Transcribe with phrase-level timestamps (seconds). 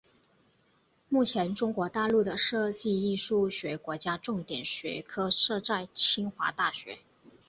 [1.09, 6.97] 目前中国大陆的设计艺术学国家重点学科设在清华大学。